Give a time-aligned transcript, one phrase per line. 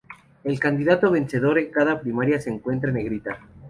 [0.43, 3.37] El candidato vencedor en cada primaria se encuentra en negrita.